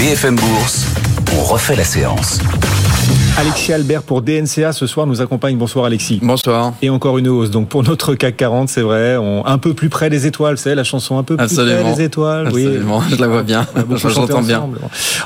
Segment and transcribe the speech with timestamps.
[0.00, 0.86] BFM Bourse,
[1.36, 2.38] on refait la séance.
[3.40, 5.56] Alexis Albert pour DNCA ce soir nous accompagne.
[5.56, 6.20] Bonsoir Alexis.
[6.22, 6.74] Bonsoir.
[6.82, 7.50] Et encore une hausse.
[7.50, 10.74] Donc pour notre CAC 40, c'est vrai, on, un peu plus près des étoiles, c'est
[10.74, 12.48] la chanson un peu plus près des étoiles.
[12.48, 13.66] Absolument, je la vois bien.
[13.96, 14.68] J'entends bien.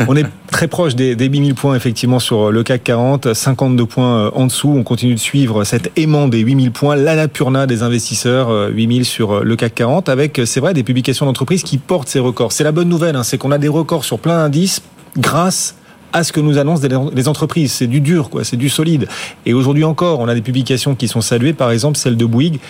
[0.07, 4.27] On est très proche des, des 8000 points effectivement sur le CAC 40, 52 points
[4.27, 4.73] euh, en dessous.
[4.73, 9.33] On continue de suivre cet aimant des 8000 points, l'anapurna des investisseurs, 8000 euh, sur
[9.33, 12.53] euh, le CAC 40, avec, c'est vrai, des publications d'entreprises qui portent ces records.
[12.53, 14.83] C'est la bonne nouvelle, hein, c'est qu'on a des records sur plein d'indices
[15.19, 15.75] grâce
[16.15, 17.73] à ce que nous annoncent les entreprises.
[17.73, 19.09] C'est du dur, quoi, c'est du solide.
[19.45, 22.61] Et aujourd'hui encore, on a des publications qui sont saluées, par exemple celle de Bouygues.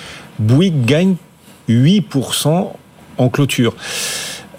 [0.40, 1.14] Bouygues gagne
[1.68, 2.68] 8%
[3.18, 3.76] en clôture.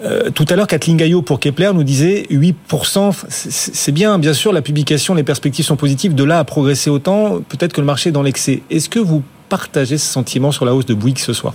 [0.04, 4.52] Euh, tout à l'heure, Kathleen Gaillot pour Kepler nous disait 8%, c'est bien, bien sûr,
[4.52, 6.14] la publication, les perspectives sont positives.
[6.14, 8.62] De là à progresser autant, peut-être que le marché est dans l'excès.
[8.70, 11.54] Est-ce que vous partagez ce sentiment sur la hausse de Bouygues ce soir?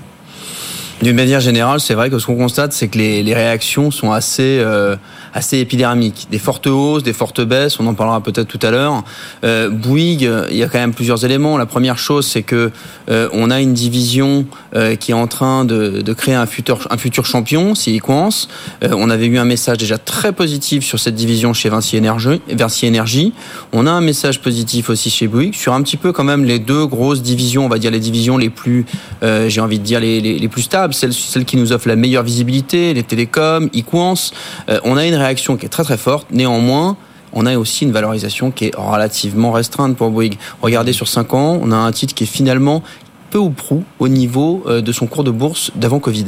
[1.02, 4.12] D'une manière générale, c'est vrai que ce qu'on constate, c'est que les, les, réactions sont
[4.12, 4.96] assez, euh,
[5.34, 6.28] assez épidermiques.
[6.30, 9.04] Des fortes hausses, des fortes baisses, on en parlera peut-être tout à l'heure.
[9.44, 11.58] Euh, Bouygues, il y a quand même plusieurs éléments.
[11.58, 12.72] La première chose, c'est que
[13.10, 16.88] euh, on a une division euh, qui est en train de, de, créer un futur,
[16.90, 18.48] un futur champion, c'est Equance.
[18.84, 22.42] Euh, on avait eu un message déjà très positif sur cette division chez Vinci Energy,
[22.50, 23.34] Vinci Energy.
[23.74, 26.60] On a un message positif aussi chez Bouygues sur un petit peu quand même les
[26.60, 28.86] deux grosses divisions, on va dire les divisions les plus,
[29.22, 32.24] j'ai envie de dire les, les plus stables celle, celle qui nous offre la meilleure
[32.24, 34.34] visibilité, les télécoms, Equance.
[34.70, 36.28] Euh, on a une réaction qui est très très forte.
[36.32, 36.98] Néanmoins,
[37.34, 40.38] on a aussi une valorisation qui est relativement restreinte pour Bouygues.
[40.62, 42.84] Regardez sur 5 ans, on a un titre qui est finalement
[43.30, 46.26] peu ou prou au niveau euh, de son cours de bourse d'avant Covid.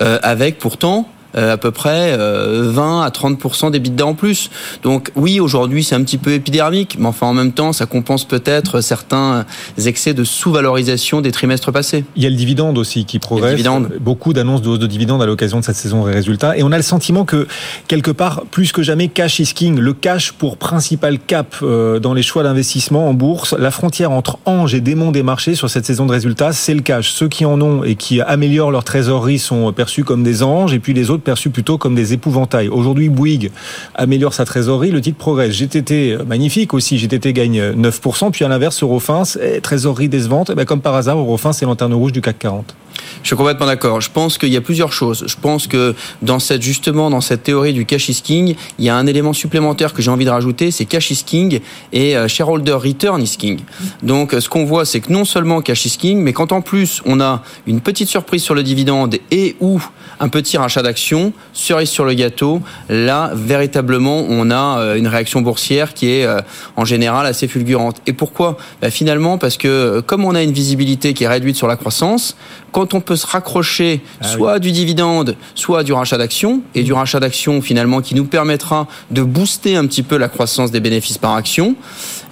[0.00, 4.50] Euh, avec pourtant à peu près 20 euh, à 30 des bidas en plus.
[4.82, 8.24] Donc oui, aujourd'hui c'est un petit peu épidermique, mais enfin en même temps ça compense
[8.24, 9.44] peut-être certains
[9.84, 12.04] excès de sous-valorisation des trimestres passés.
[12.16, 13.60] Il y a le dividende aussi qui progresse.
[14.00, 16.56] Beaucoup d'annonces de hausse de dividendes à l'occasion de cette saison des résultats.
[16.56, 17.46] Et on a le sentiment que
[17.88, 19.78] quelque part, plus que jamais, cash is king.
[19.78, 23.54] Le cash pour principal cap euh, dans les choix d'investissement en bourse.
[23.58, 26.82] La frontière entre ange et démon des marchés sur cette saison de résultats, c'est le
[26.82, 27.10] cash.
[27.10, 30.78] Ceux qui en ont et qui améliorent leur trésorerie sont perçus comme des anges, et
[30.78, 32.68] puis les autres perçus plutôt comme des épouvantails.
[32.68, 33.50] Aujourd'hui, Bouygues
[33.94, 35.52] améliore sa trésorerie, le titre progresse.
[35.52, 39.22] GTT, euh, magnifique aussi, GTT gagne 9%, puis à l'inverse, Eurofins,
[39.62, 42.74] trésorerie décevante, eh bien comme par hasard, Eurofins, c'est lanterne rouge du CAC 40.
[43.22, 44.00] Je suis complètement d'accord.
[44.00, 45.24] Je pense qu'il y a plusieurs choses.
[45.26, 48.88] Je pense que dans cette justement dans cette théorie du cash is king, il y
[48.88, 51.60] a un élément supplémentaire que j'ai envie de rajouter, c'est cash is king
[51.92, 53.60] et euh, shareholder return is king.
[54.02, 57.02] Donc ce qu'on voit, c'est que non seulement cash is king, mais quand en plus
[57.04, 59.80] on a une petite surprise sur le dividende et ou
[60.20, 65.40] un petit rachat d'actions, cerise sur le gâteau, là véritablement on a euh, une réaction
[65.40, 66.40] boursière qui est euh,
[66.76, 68.00] en général assez fulgurante.
[68.06, 68.56] Et pourquoi?
[68.80, 72.36] Bah, Finalement parce que comme on a une visibilité qui est réduite sur la croissance,
[72.72, 76.92] quand on peut se raccrocher ah soit du dividende, soit du rachat d'actions, et du
[76.92, 81.18] rachat d'actions finalement qui nous permettra de booster un petit peu la croissance des bénéfices
[81.18, 81.76] par action,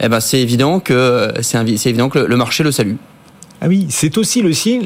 [0.01, 2.97] eh ben c'est évident que c'est évident que le marché le salue.
[3.65, 4.83] Ah oui, c'est aussi le signe,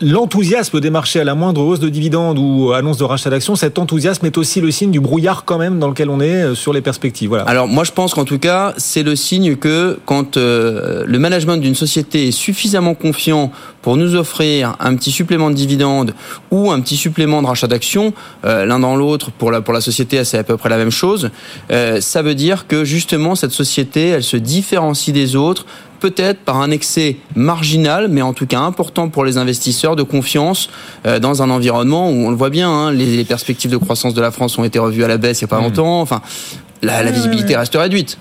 [0.00, 3.80] l'enthousiasme des marchés à la moindre hausse de dividendes ou annonce de rachat d'actions, cet
[3.80, 6.72] enthousiasme est aussi le signe du brouillard quand même dans lequel on est euh, sur
[6.72, 7.30] les perspectives.
[7.30, 7.42] Voilà.
[7.46, 11.56] Alors moi je pense qu'en tout cas, c'est le signe que quand euh, le management
[11.56, 13.50] d'une société est suffisamment confiant
[13.82, 16.14] pour nous offrir un petit supplément de dividendes
[16.52, 19.80] ou un petit supplément de rachat d'actions, euh, l'un dans l'autre, pour la, pour la
[19.80, 21.30] société, c'est à peu près la même chose,
[22.00, 25.66] ça veut dire que justement cette société, elle se différencie des autres
[25.98, 30.68] peut-être par un excès marginal, mais en tout cas important pour les investisseurs, de confiance
[31.06, 34.20] euh, dans un environnement où on le voit bien, hein, les, perspectives de croissance de
[34.20, 35.64] la France ont été revues à la baisse il n'y a pas mmh.
[35.64, 36.00] longtemps.
[36.00, 36.22] Enfin,
[36.82, 38.18] la, visibilité reste réduite.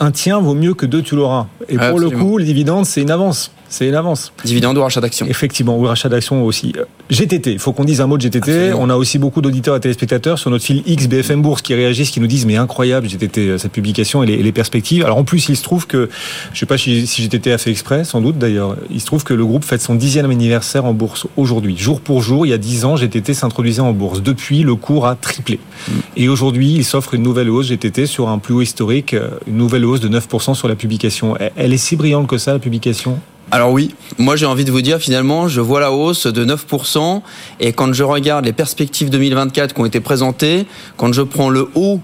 [0.00, 1.46] Un tien vaut mieux que deux, tu l'auras.
[1.68, 3.52] Et pour le coup, les dividendes, c'est une avance.
[3.68, 4.32] C'est une avance.
[4.44, 5.26] Dividende ou rachat d'action.
[5.26, 6.72] Effectivement, ou rachat d'action aussi.
[6.78, 8.72] Euh, GTT, il faut qu'on dise un mot de GTT.
[8.72, 12.10] On a aussi beaucoup d'auditeurs et téléspectateurs sur notre fil X BFM Bourse qui réagissent,
[12.10, 15.04] qui nous disent mais incroyable GTT, euh, cette publication et les, perspectives.
[15.04, 16.08] Alors en plus, il se trouve que,
[16.52, 19.34] je sais pas si, GTT a fait exprès, sans doute d'ailleurs, il se trouve que
[19.34, 21.76] le groupe fête son dixième anniversaire en bourse aujourd'hui.
[21.76, 24.22] Jour pour jour, il y a dix ans, GTT s'introduisait en bourse.
[24.22, 25.60] Depuis, le cours a triplé.
[25.88, 25.92] Mm.
[26.16, 29.56] Et aujourd'hui, il s'offre une nouvelle hausse GTT sur un plus haut historique, euh, une
[29.56, 31.36] nouvelle hausse de 9% sur la publication.
[31.56, 33.18] Elle est si brillante que ça, la publication?
[33.50, 37.22] Alors oui, moi j'ai envie de vous dire finalement, je vois la hausse de 9%
[37.60, 40.66] et quand je regarde les perspectives 2024 qui ont été présentées,
[40.98, 42.00] quand je prends le haut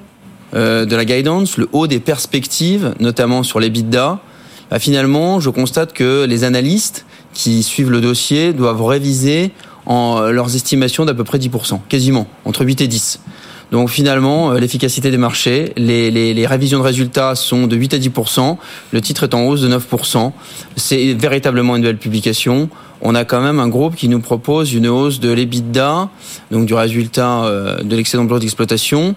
[0.55, 4.21] euh, de la guidance, le haut des perspectives, notamment sur les bidas,
[4.71, 7.05] bah, finalement je constate que les analystes
[7.35, 9.51] qui suivent le dossier doivent réviser
[9.85, 13.21] en leurs estimations d'à peu près 10%, quasiment, entre 8 et 10.
[13.75, 17.95] Donc finalement, euh, l'efficacité des marchés, les, les, les, révisions de résultats sont de 8
[17.95, 18.57] à 10%
[18.93, 20.31] Le titre est en hausse de 9%
[20.77, 22.69] C'est véritablement une belle publication.
[23.01, 26.09] On a quand même un groupe qui nous propose une hausse de l'EBITDA,
[26.53, 29.17] donc du résultat euh, de l'excédent de d'exploitation,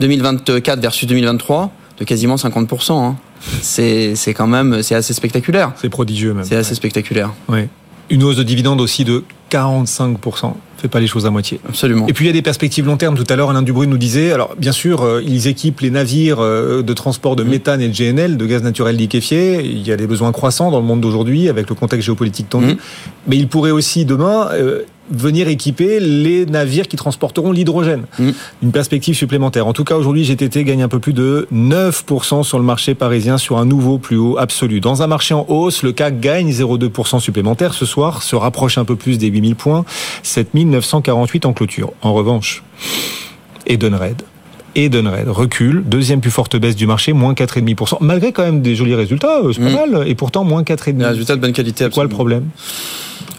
[0.00, 2.92] 2024 versus 2023 de quasiment 50%.
[2.92, 3.16] Hein.
[3.60, 5.74] C'est quand même c'est assez spectaculaire.
[5.76, 6.44] C'est prodigieux même.
[6.44, 7.34] C'est assez spectaculaire.
[7.50, 7.68] Oui.
[8.08, 11.60] Une hausse de dividende aussi de 45% fait pas les choses à moitié.
[11.68, 12.06] Absolument.
[12.08, 13.16] Et puis il y a des perspectives long terme.
[13.16, 16.40] Tout à l'heure, Alain Dubrun nous disait, alors bien sûr, euh, ils équipent les navires
[16.40, 17.48] euh, de transport de mmh.
[17.48, 19.62] méthane et de GNL, de gaz naturel liquéfié.
[19.62, 22.74] Il y a des besoins croissants dans le monde d'aujourd'hui avec le contexte géopolitique tendu.
[22.74, 22.78] Mmh.
[23.28, 28.04] Mais ils pourraient aussi demain euh, venir équiper les navires qui transporteront l'hydrogène.
[28.18, 28.30] Mmh.
[28.62, 29.66] Une perspective supplémentaire.
[29.66, 33.38] En tout cas, aujourd'hui, GTT gagne un peu plus de 9% sur le marché parisien
[33.38, 34.80] sur un nouveau plus haut absolu.
[34.80, 38.84] Dans un marché en hausse, le CAC gagne 0,2% supplémentaire ce soir, se rapproche un
[38.84, 39.84] peu plus des 8000 points,
[40.22, 41.92] 7948 en clôture.
[42.02, 42.62] En revanche,
[43.66, 44.22] Edenred,
[44.74, 48.94] Edenred recule, deuxième plus forte baisse du marché, moins 4,5%, malgré quand même des jolis
[48.94, 49.92] résultats, euh, c'est pas mmh.
[49.92, 50.92] mal, et pourtant moins 4,5%.
[50.96, 51.88] Des résultats de bonne qualité.
[51.90, 52.44] Quoi le problème?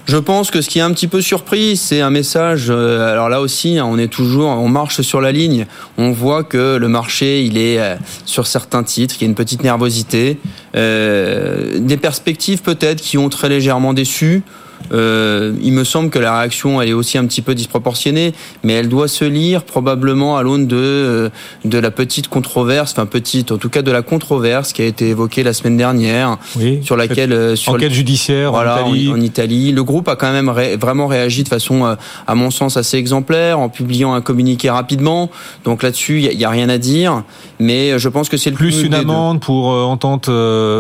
[0.06, 2.68] Je pense que ce qui est un petit peu surpris, c'est un message.
[2.70, 5.66] Euh, alors là aussi, hein, on est toujours, on marche sur la ligne.
[5.98, 7.96] On voit que le marché, il est euh,
[8.26, 10.38] sur certains titres, il y a une petite nervosité,
[10.74, 14.44] des perspectives peut-être qui ont très légèrement déçu.
[14.92, 18.34] Euh, il me semble que la réaction elle est aussi un petit peu disproportionnée,
[18.64, 21.30] mais elle doit se lire probablement à l'aune de euh,
[21.66, 25.10] de la petite controverse, enfin petite, en tout cas de la controverse qui a été
[25.10, 26.38] évoquée la semaine dernière,
[26.84, 29.12] sur laquelle euh, sur enquête judiciaire voilà, en, Italie.
[29.12, 29.72] En, Italie.
[29.72, 31.96] Le groupe a quand même vraiment réagi de façon, euh,
[32.28, 35.30] à mon sens, assez exemplaire en publiant un communiqué rapidement.
[35.64, 37.24] Donc là-dessus, il y, a rien à dire,
[37.60, 40.30] mais je pense que c'est le plus une amende pour entente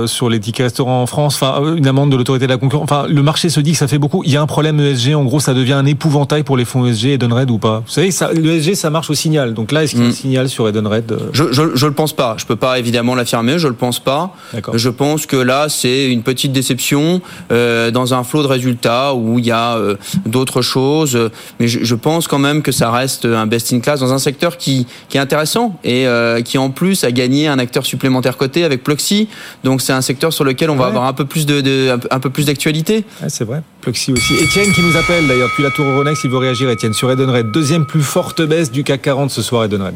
[0.06, 2.84] sur les tickets restaurants en France, enfin une amende de l'autorité de la concurrence.
[2.84, 4.24] Enfin, le marché se dit que ça fait beaucoup.
[4.26, 6.86] Il y a un problème ESG, en gros, ça devient un épouvantail pour les fonds
[6.86, 9.54] ESG Edenred ou pas Vous savez, ça, l'ESG, ça marche au signal.
[9.54, 10.14] Donc là, est-ce qu'il y a un mm.
[10.14, 12.36] signal sur Edenred euh je, je, je le pense pas.
[12.38, 13.60] Je peux pas évidemment l'affirmer.
[13.60, 14.34] Je le pense pas.
[14.74, 17.22] Je pense que là, c'est une petite déception
[17.52, 19.96] euh, dans un flot de résultats où il y a euh,
[20.26, 21.18] d'autres choses.
[21.60, 24.18] Mais je, je, pense quand même que ça reste un best in class dans un
[24.18, 28.38] secteur qui, qui est intéressant et euh, qui en plus a gagné un acteur supplémentaire
[28.38, 29.28] coté avec Ploxy.
[29.64, 32.20] Donc c'est un secteur sur lequel on va avoir un peu plus de, de un
[32.20, 33.04] peu plus d'actualité.
[33.22, 34.14] Ouais, c'est vrai aussi.
[34.42, 37.52] Étienne qui nous appelle d'ailleurs depuis la Tour Euronext, il veut réagir Étienne sur Edenred.
[37.52, 39.96] Deuxième plus forte baisse du CAC 40 ce soir Edenred.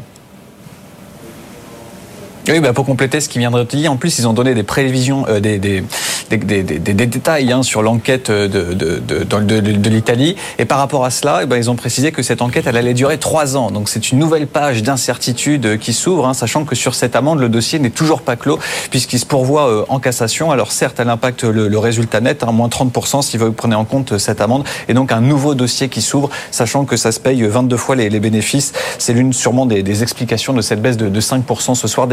[2.48, 4.62] Oui, bah pour compléter ce qui vient de dire, en plus ils ont donné des
[4.62, 5.82] prévisions, euh, des, des,
[6.30, 10.36] des, des, détails hein, sur l'enquête de, de, de, de, l'Italie.
[10.58, 12.94] Et par rapport à cela, eh ben, ils ont précisé que cette enquête elle allait
[12.94, 13.72] durer trois ans.
[13.72, 17.48] Donc c'est une nouvelle page d'incertitude qui s'ouvre, hein, sachant que sur cette amende, le
[17.48, 18.60] dossier n'est toujours pas clos
[18.90, 20.52] puisqu'il se pourvoit euh, en cassation.
[20.52, 23.84] Alors certes, elle impacte le, le résultat net, hein, moins 30% si vous prenez en
[23.84, 27.42] compte cette amende, et donc un nouveau dossier qui s'ouvre, sachant que ça se paye
[27.42, 28.72] 22 fois les, les bénéfices.
[28.98, 32.06] C'est l'une sûrement des, explications de cette baisse de, 5% ce soir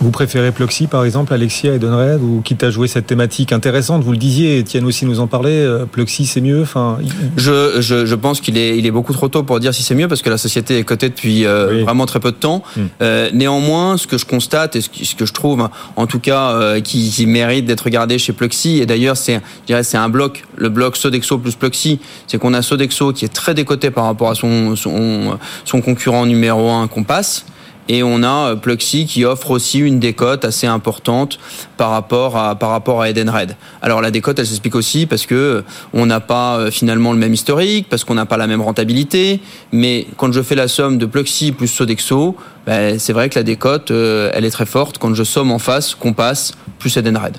[0.00, 4.02] vous préférez Ploxy, par exemple, Alexia et Donred, ou quitte à jouer cette thématique intéressante
[4.02, 6.98] Vous le disiez, Etienne aussi nous en parlait, euh, Ploxy c'est mieux enfin...
[7.36, 9.94] je, je, je, pense qu'il est, il est beaucoup trop tôt pour dire si c'est
[9.94, 12.62] mieux, parce que la société est cotée depuis euh, vraiment très peu de temps.
[12.76, 12.82] Hmm.
[13.02, 16.80] Euh, néanmoins, ce que je constate et ce que, je trouve, en tout cas, euh,
[16.80, 19.40] qui, qui, mérite d'être regardé chez Ploxy, et d'ailleurs, c'est,
[19.82, 23.54] c'est un bloc, le bloc Sodexo plus Ploxy, c'est qu'on a Sodexo qui est très
[23.54, 27.44] décoté par rapport à son, son, son concurrent numéro un Compass.
[27.88, 31.38] Et on a euh, Pluxy qui offre aussi une décote assez importante
[31.76, 33.56] par rapport à, par rapport à Edenred.
[33.80, 35.62] Alors la décote, elle s'explique aussi parce que euh,
[35.94, 39.40] on n'a pas euh, finalement le même historique, parce qu'on n'a pas la même rentabilité.
[39.72, 42.36] Mais quand je fais la somme de Pluxy plus Sodexo,
[42.66, 45.96] ben, c'est vrai que la décote, elle est très forte quand je somme en face
[46.16, 47.36] passe plus Edenred.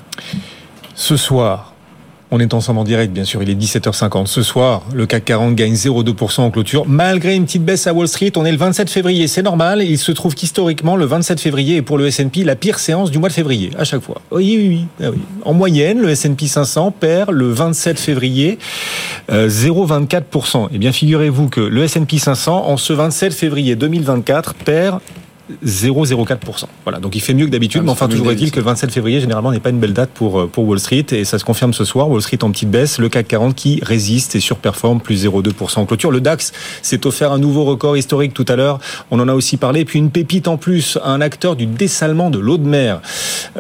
[0.96, 1.69] Ce soir,
[2.32, 3.42] on est ensemble en direct, bien sûr.
[3.42, 4.28] Il est 17h50.
[4.28, 6.86] Ce soir, le CAC 40 gagne 0,2% en clôture.
[6.88, 9.28] Malgré une petite baisse à Wall Street, on est le 27 février.
[9.28, 9.82] C'est normal.
[9.82, 13.18] Il se trouve qu'historiquement, le 27 février est pour le S&P la pire séance du
[13.18, 14.22] mois de février, à chaque fois.
[14.32, 15.08] Oui, oui, oui.
[15.08, 18.60] Ah en moyenne, le S&P 500 perd le 27 février
[19.30, 20.66] 0,24%.
[20.66, 25.00] Euh, eh bien, figurez-vous que le S&P 500, en ce 27 février 2024, perd
[25.66, 26.66] 0,04%.
[26.84, 28.92] Voilà, donc il fait mieux que d'habitude, ah, mais enfin toujours est-il que le 27
[28.92, 31.46] février généralement n'est pas une belle date pour euh, pour Wall Street et ça se
[31.46, 32.10] confirme ce soir.
[32.10, 35.86] Wall Street en petite baisse, le CAC 40 qui résiste et surperforme plus 0,2% en
[35.86, 36.12] clôture.
[36.12, 36.52] Le DAX
[36.82, 38.80] s'est offert un nouveau record historique tout à l'heure.
[39.12, 39.86] On en a aussi parlé.
[39.86, 43.02] puis une pépite en plus, un acteur du dessalement de l'eau de mer,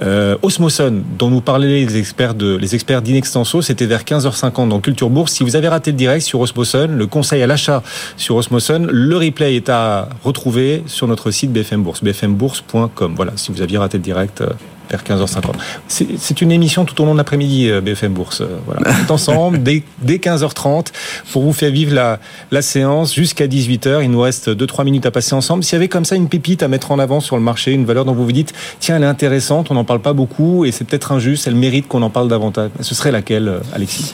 [0.01, 3.62] euh, Osmoson, dont nous parlaient les experts de les experts d'Inextenso.
[3.62, 5.34] C'était vers 15h50 dans Culture Bourse.
[5.34, 7.84] Si vous avez raté le direct sur Osmoson, le conseil à l'achat
[8.17, 13.13] sur Osmoson, le replay est à retrouver sur notre site BFM Bourse, bfmbourse.com.
[13.15, 14.50] Voilà, si vous aviez raté le direct euh,
[14.89, 15.53] vers 15h50.
[15.88, 18.41] C'est une émission tout au long de l'après-midi, euh, BFM Bourse.
[18.41, 18.81] Euh, voilà.
[18.86, 20.88] On est ensemble dès, 15h30
[21.31, 22.19] pour vous faire vivre la,
[22.51, 24.03] la séance jusqu'à 18h.
[24.03, 25.63] Il nous reste 2-3 minutes à passer ensemble.
[25.63, 27.86] S'il y avait comme ça une pépite à mettre en avant sur le marché, une
[27.86, 30.71] valeur dont vous vous dites, tiens, elle est intéressante, on n'en parle pas beaucoup et
[30.71, 34.13] c'est peut-être injuste, elle mérite qu'on en parle davantage, ce serait laquelle, Alexis?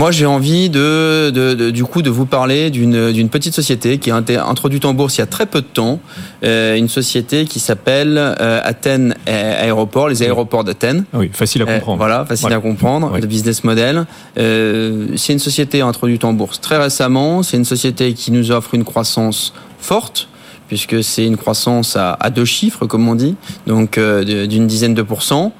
[0.00, 4.10] Moi, j'ai envie de, de, de, du coup de vous parler d'une petite société qui
[4.10, 6.00] a été introduite en bourse il y a très peu de temps,
[6.42, 11.04] euh, une société qui s'appelle euh, Athènes Aéroport, les aéroports d'Athènes.
[11.12, 11.98] Ah oui, facile à Euh, comprendre.
[11.98, 12.56] voilà, facile Voilà.
[12.56, 13.20] à comprendre, Oui.
[13.20, 14.06] le business model.
[14.38, 17.42] Euh, c'est une société introduite en bourse très récemment.
[17.42, 20.28] C'est une société qui nous offre une croissance forte
[20.66, 23.34] puisque c'est une croissance à, à deux chiffres, comme on dit,
[23.66, 25.52] donc euh, d'une dizaine de pourcents.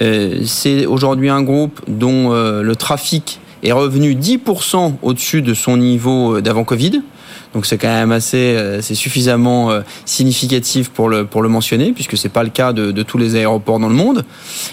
[0.00, 5.76] Euh, c'est aujourd'hui un groupe dont euh, le trafic est revenu 10% au-dessus de son
[5.76, 7.02] niveau euh, d'avant Covid.
[7.54, 11.92] Donc c'est quand même assez, euh, c'est suffisamment euh, significatif pour le pour le mentionner,
[11.92, 14.24] puisque c'est pas le cas de, de tous les aéroports dans le monde.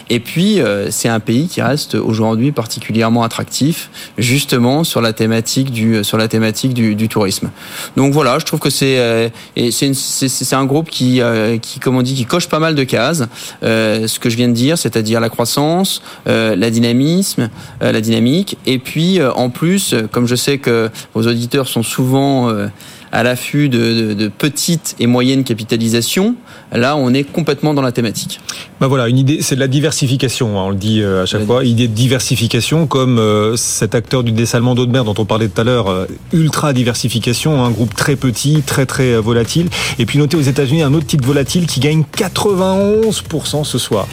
[0.09, 5.71] Et puis euh, c'est un pays qui reste aujourd'hui particulièrement attractif, justement sur la thématique
[5.71, 7.49] du sur la thématique du, du tourisme.
[7.97, 11.21] Donc voilà, je trouve que c'est et c'est c'est un groupe qui
[11.61, 13.23] qui comme on dit qui coche pas mal de cases.
[13.61, 17.49] Ce que je viens de dire, c'est-à-dire la croissance, la dynamisme,
[17.81, 22.68] la dynamique, et puis en plus, comme je sais que vos auditeurs sont souvent euh,
[23.11, 23.77] à l'affût de,
[24.09, 26.35] de, de petites et moyennes capitalisations,
[26.71, 28.39] là on est complètement dans la thématique.
[28.79, 30.59] Bah voilà, une idée, c'est de la diversification.
[30.59, 31.65] hein, on le dit euh, à chaque La- fois.
[31.65, 35.47] Idée de diversification, comme euh, cet acteur du dessalement d'eau de mer dont on parlait
[35.47, 39.69] tout à l'heure, euh, ultra diversification, un groupe très petit, très très euh, volatile.
[39.97, 44.07] Et puis notez aux États-Unis un autre titre volatile qui gagne 91% ce soir.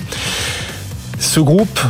[1.19, 1.81] Ce groupe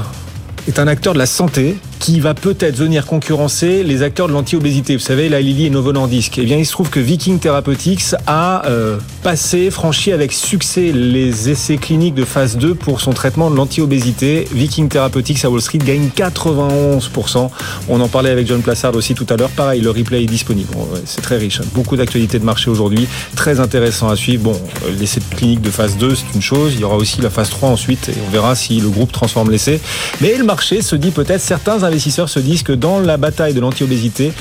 [0.68, 4.94] est un acteur de la santé qui va peut-être venir concurrencer les acteurs de l'anti-obésité.
[4.96, 6.38] Vous savez, la Lilly et Novo Nordisk.
[6.38, 11.48] Eh bien, il se trouve que Viking Therapeutics a euh, passé, franchi avec succès les
[11.50, 14.46] essais cliniques de phase 2 pour son traitement de l'anti-obésité.
[14.52, 17.50] Viking Therapeutics à Wall Street gagne 91%.
[17.88, 19.50] On en parlait avec John Plassard aussi tout à l'heure.
[19.50, 20.68] Pareil, le replay est disponible.
[21.04, 21.60] C'est très riche.
[21.60, 21.64] hein.
[21.74, 23.08] Beaucoup d'actualités de marché aujourd'hui.
[23.34, 24.44] Très intéressant à suivre.
[24.44, 24.52] Bon,
[24.86, 26.74] euh, l'essai clinique de phase 2, c'est une chose.
[26.74, 29.50] Il y aura aussi la phase 3 ensuite et on verra si le groupe transforme
[29.50, 29.80] l'essai.
[30.20, 33.60] Mais le marché se dit peut-être, certains investisseurs se disent que dans la bataille de
[33.60, 34.32] l'anti-obésité,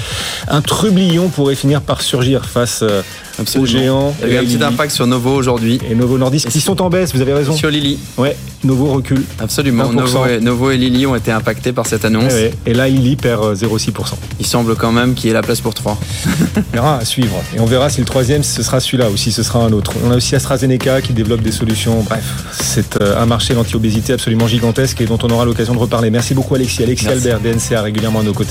[0.48, 2.84] un trublion pourrait finir par surgir face
[3.40, 4.16] euh, aux géants.
[4.24, 5.80] Il y a eu un petit impact sur Novo aujourd'hui.
[5.90, 7.54] Et Novo Nordisk qui sont en baisse, vous avez raison.
[7.54, 9.24] Sur Lilly, Ouais, Novo recule.
[9.40, 9.86] absolument.
[9.92, 9.94] 1%.
[9.96, 12.34] Novo et, Novo et Lilly ont été impactés par cette annonce.
[12.34, 12.52] Ouais.
[12.66, 13.92] Et là, Lilly perd euh, 0,6%.
[14.40, 15.98] Il semble quand même qu'il y ait la place pour trois.
[16.58, 17.36] On verra à suivre.
[17.56, 19.92] Et on verra si le troisième, ce sera celui-là ou si ce sera un autre.
[20.06, 22.02] On a aussi AstraZeneca qui développe des solutions.
[22.02, 26.10] Bref, c'est euh, un marché d'anti-obésité absolument gigantesque et dont on aura l'occasion de reparler.
[26.10, 26.84] Merci beaucoup Alexis.
[26.84, 27.30] Alexis Merci.
[27.30, 28.46] Albert, DNCA, régulièrement à nos côtés.